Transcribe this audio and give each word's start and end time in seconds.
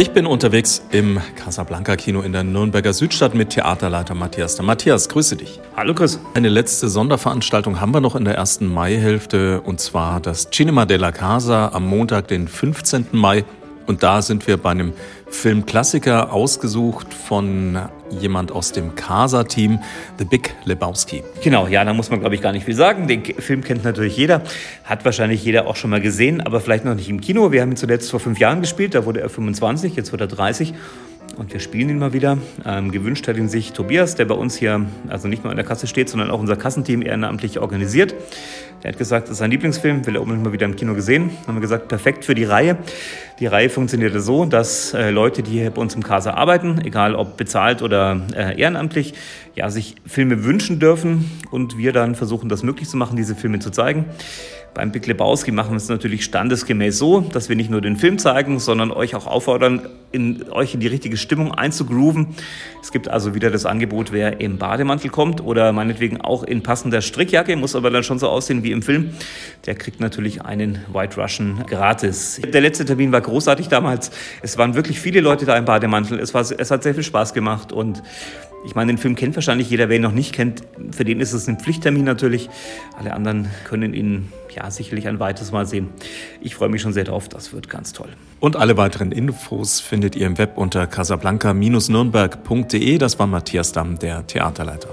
Ich 0.00 0.12
bin 0.12 0.26
unterwegs 0.26 0.80
im 0.92 1.20
Casablanca 1.34 1.96
Kino 1.96 2.20
in 2.20 2.32
der 2.32 2.44
Nürnberger 2.44 2.92
Südstadt 2.92 3.34
mit 3.34 3.50
Theaterleiter 3.50 4.14
Matthias. 4.14 4.54
Der 4.54 4.64
Matthias, 4.64 5.08
grüße 5.08 5.34
dich. 5.34 5.60
Hallo 5.76 5.92
Chris. 5.92 6.20
Eine 6.34 6.48
letzte 6.48 6.88
Sonderveranstaltung 6.88 7.80
haben 7.80 7.92
wir 7.92 8.00
noch 8.00 8.14
in 8.14 8.24
der 8.24 8.36
ersten 8.36 8.72
Maihälfte 8.72 9.60
und 9.60 9.80
zwar 9.80 10.20
das 10.20 10.50
Cinema 10.50 10.86
della 10.86 11.10
Casa 11.10 11.72
am 11.72 11.88
Montag, 11.88 12.28
den 12.28 12.46
15. 12.46 13.08
Mai. 13.10 13.44
Und 13.88 14.04
da 14.04 14.22
sind 14.22 14.46
wir 14.46 14.56
bei 14.58 14.70
einem 14.70 14.92
Filmklassiker 15.30 16.32
ausgesucht 16.32 17.12
von 17.12 17.76
jemand 18.10 18.52
aus 18.52 18.72
dem 18.72 18.94
Casa-Team, 18.94 19.78
The 20.18 20.24
Big 20.24 20.54
Lebowski. 20.64 21.22
Genau, 21.42 21.66
ja, 21.66 21.84
da 21.84 21.92
muss 21.92 22.10
man, 22.10 22.20
glaube 22.20 22.34
ich, 22.34 22.40
gar 22.40 22.52
nicht 22.52 22.64
viel 22.64 22.74
sagen. 22.74 23.06
Den 23.06 23.24
Film 23.24 23.62
kennt 23.62 23.84
natürlich 23.84 24.16
jeder, 24.16 24.42
hat 24.84 25.04
wahrscheinlich 25.04 25.44
jeder 25.44 25.66
auch 25.66 25.76
schon 25.76 25.90
mal 25.90 26.00
gesehen, 26.00 26.40
aber 26.40 26.60
vielleicht 26.60 26.84
noch 26.84 26.94
nicht 26.94 27.08
im 27.08 27.20
Kino. 27.20 27.52
Wir 27.52 27.62
haben 27.62 27.72
ihn 27.72 27.76
zuletzt 27.76 28.10
vor 28.10 28.20
fünf 28.20 28.38
Jahren 28.38 28.60
gespielt, 28.60 28.94
da 28.94 29.04
wurde 29.04 29.20
er 29.20 29.28
25, 29.28 29.96
jetzt 29.96 30.12
wird 30.12 30.20
er 30.20 30.28
30 30.28 30.74
und 31.36 31.52
wir 31.52 31.60
spielen 31.60 31.88
ihn 31.90 31.98
mal 31.98 32.12
wieder. 32.12 32.38
Ähm, 32.64 32.90
gewünscht 32.90 33.28
hat 33.28 33.36
ihn 33.36 33.48
sich 33.48 33.72
Tobias, 33.72 34.14
der 34.14 34.24
bei 34.24 34.34
uns 34.34 34.56
hier 34.56 34.86
also 35.08 35.28
nicht 35.28 35.44
nur 35.44 35.50
an 35.50 35.56
der 35.56 35.66
Kasse 35.66 35.86
steht, 35.86 36.08
sondern 36.08 36.30
auch 36.30 36.40
unser 36.40 36.56
Kassenteam 36.56 37.02
ehrenamtlich 37.02 37.58
organisiert. 37.58 38.14
Er 38.82 38.92
hat 38.92 38.98
gesagt, 38.98 39.24
das 39.24 39.32
ist 39.32 39.38
sein 39.38 39.50
Lieblingsfilm, 39.50 40.06
will 40.06 40.14
er 40.14 40.22
unbedingt 40.22 40.44
mal 40.44 40.52
wieder 40.52 40.66
im 40.66 40.76
Kino 40.76 40.94
gesehen. 40.94 41.30
Haben 41.46 41.56
wir 41.56 41.60
gesagt, 41.60 41.88
perfekt 41.88 42.24
für 42.24 42.34
die 42.34 42.44
Reihe. 42.44 42.78
Die 43.40 43.46
Reihe 43.46 43.70
funktioniert 43.70 44.14
so, 44.22 44.44
dass 44.44 44.94
äh, 44.94 45.10
Leute, 45.10 45.42
die 45.42 45.50
hier 45.50 45.70
bei 45.70 45.80
uns 45.80 45.94
im 45.94 46.02
Casa 46.02 46.34
arbeiten, 46.34 46.80
egal 46.84 47.14
ob 47.14 47.36
bezahlt 47.36 47.82
oder 47.82 48.20
äh, 48.36 48.60
ehrenamtlich, 48.60 49.14
ja, 49.56 49.68
sich 49.70 49.96
Filme 50.06 50.44
wünschen 50.44 50.78
dürfen 50.78 51.28
und 51.50 51.76
wir 51.76 51.92
dann 51.92 52.14
versuchen, 52.14 52.48
das 52.48 52.62
möglich 52.62 52.88
zu 52.88 52.96
machen, 52.96 53.16
diese 53.16 53.34
Filme 53.34 53.58
zu 53.58 53.70
zeigen. 53.70 54.06
Beim 54.74 54.92
Big 54.92 55.08
Lebowski 55.08 55.50
machen 55.50 55.70
wir 55.72 55.76
es 55.76 55.88
natürlich 55.88 56.24
standesgemäß 56.24 56.98
so, 56.98 57.20
dass 57.20 57.48
wir 57.48 57.56
nicht 57.56 57.68
nur 57.68 57.80
den 57.80 57.96
Film 57.96 58.16
zeigen, 58.18 58.60
sondern 58.60 58.92
euch 58.92 59.16
auch 59.16 59.26
auffordern, 59.26 59.88
in, 60.12 60.48
euch 60.52 60.74
in 60.74 60.78
die 60.78 60.86
richtige 60.86 61.16
Stimmung 61.18 61.52
einzugrooven. 61.52 62.28
Es 62.82 62.92
gibt 62.92 63.08
also 63.08 63.34
wieder 63.34 63.50
das 63.50 63.66
Angebot, 63.66 64.12
wer 64.12 64.40
im 64.40 64.58
Bademantel 64.58 65.10
kommt 65.10 65.42
oder 65.42 65.72
meinetwegen 65.72 66.20
auch 66.20 66.42
in 66.42 66.62
passender 66.62 67.02
Strickjacke, 67.02 67.56
muss 67.56 67.76
aber 67.76 67.90
dann 67.90 68.02
schon 68.02 68.18
so 68.18 68.28
aussehen 68.28 68.62
wie 68.62 68.72
im 68.72 68.82
Film, 68.82 69.10
der 69.66 69.74
kriegt 69.74 70.00
natürlich 70.00 70.42
einen 70.42 70.84
White 70.92 71.20
Russian 71.20 71.64
gratis. 71.66 72.40
Der 72.42 72.60
letzte 72.60 72.84
Termin 72.84 73.12
war 73.12 73.20
großartig 73.20 73.68
damals. 73.68 74.10
Es 74.42 74.56
waren 74.56 74.74
wirklich 74.74 75.00
viele 75.00 75.20
Leute 75.20 75.44
da 75.44 75.56
im 75.56 75.64
Bademantel. 75.64 76.18
Es, 76.18 76.32
war, 76.32 76.42
es 76.42 76.70
hat 76.70 76.82
sehr 76.82 76.94
viel 76.94 77.02
Spaß 77.02 77.34
gemacht 77.34 77.72
und 77.72 78.02
ich 78.64 78.74
meine, 78.74 78.92
den 78.92 78.98
Film 78.98 79.14
kennt 79.14 79.34
wahrscheinlich 79.34 79.70
jeder. 79.70 79.88
Wer 79.88 79.96
ihn 79.96 80.02
noch 80.02 80.12
nicht 80.12 80.34
kennt, 80.34 80.62
für 80.90 81.04
den 81.04 81.20
ist 81.20 81.32
es 81.32 81.48
ein 81.48 81.58
Pflichttermin 81.58 82.04
natürlich. 82.04 82.50
Alle 82.98 83.14
anderen 83.14 83.48
können 83.64 83.94
ihn 83.94 84.30
ja 84.54 84.70
sicherlich 84.70 85.08
ein 85.08 85.20
weiteres 85.20 85.52
Mal 85.52 85.66
sehen. 85.66 85.88
Ich 86.40 86.54
freue 86.54 86.68
mich 86.68 86.82
schon 86.82 86.92
sehr 86.92 87.04
drauf. 87.04 87.28
Das 87.28 87.52
wird 87.52 87.70
ganz 87.70 87.92
toll. 87.92 88.08
Und 88.40 88.56
alle 88.56 88.76
weiteren 88.76 89.12
Infos 89.12 89.80
findet 89.80 90.16
ihr 90.16 90.26
im 90.26 90.38
Web 90.38 90.58
unter 90.58 90.86
casablanca-nürnberg.de. 90.86 92.98
Das 92.98 93.18
war 93.18 93.26
Matthias 93.26 93.72
Damm, 93.72 93.98
der 93.98 94.26
Theaterleiter. 94.26 94.90